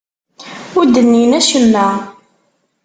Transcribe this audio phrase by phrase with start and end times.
[0.77, 1.87] Ur d-nnin acemma.